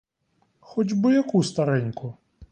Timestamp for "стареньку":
1.43-2.15